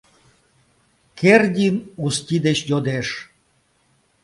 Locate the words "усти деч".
2.03-2.59